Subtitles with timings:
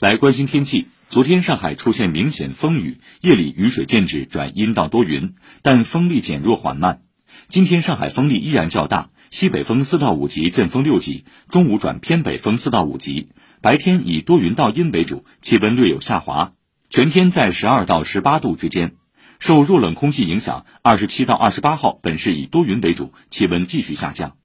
[0.00, 0.88] 来关心天气。
[1.10, 7.02] 昨天上海出现明显风雨夜里雨水渐止转阴到多云但风力减弱缓慢。
[7.48, 13.28] 今天上海风力依然较大西北风四到五级阵风六级中午转偏北风四到五级。
[13.60, 16.54] 白天以多云到阴为主气温略有下滑。
[16.88, 18.94] 全天在十二到十八度之间。
[19.38, 24.40] 受弱冷空气影响二十七到二十八号本市以多云为主气温继续下降。